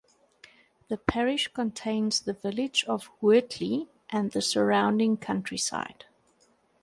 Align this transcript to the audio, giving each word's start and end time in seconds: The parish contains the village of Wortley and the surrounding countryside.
The 0.87 0.97
parish 0.97 1.49
contains 1.49 2.21
the 2.21 2.33
village 2.33 2.83
of 2.85 3.11
Wortley 3.21 3.87
and 4.09 4.31
the 4.31 4.41
surrounding 4.41 5.15
countryside. 5.17 6.05